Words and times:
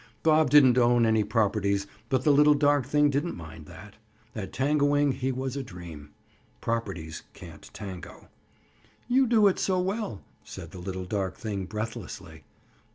Bob 0.23 0.49
didn't 0.49 0.79
own 0.79 1.05
any 1.05 1.23
properties 1.23 1.85
but 2.09 2.23
the 2.23 2.31
little 2.31 2.55
dark 2.55 2.87
thing 2.87 3.11
didn't 3.11 3.35
mind 3.37 3.67
that. 3.67 3.97
At 4.33 4.51
tangoing, 4.51 5.11
he 5.11 5.31
was 5.31 5.55
a 5.55 5.61
dream. 5.61 6.09
Properties 6.59 7.21
can't 7.35 7.69
tango. 7.71 8.27
"You 9.07 9.27
do 9.27 9.45
it 9.47 9.59
so 9.59 9.79
well," 9.79 10.23
said 10.43 10.71
the 10.71 10.79
little 10.79 11.05
dark 11.05 11.37
thing 11.37 11.67
breathlessly. 11.67 12.43